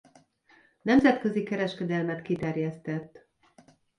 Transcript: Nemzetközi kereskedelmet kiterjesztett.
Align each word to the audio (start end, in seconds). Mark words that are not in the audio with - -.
Nemzetközi 0.81 1.43
kereskedelmet 1.43 2.21
kiterjesztett. 2.21 3.25